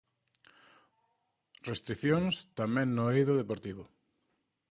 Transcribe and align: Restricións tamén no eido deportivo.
Restricións 1.69 2.35
tamén 2.59 2.87
no 2.97 3.03
eido 3.15 3.33
deportivo. 3.41 3.83